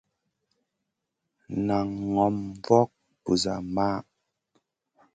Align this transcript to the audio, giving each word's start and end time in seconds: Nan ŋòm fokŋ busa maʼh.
Nan 1.65 1.87
ŋòm 2.13 2.35
fokŋ 2.65 2.89
busa 3.23 3.55
maʼh. 3.75 3.99